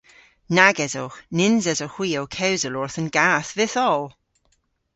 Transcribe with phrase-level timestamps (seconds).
[0.55, 1.19] Nag esowgh.
[1.37, 4.05] Nyns esowgh hwi ow kewsel orth an gath vytholl.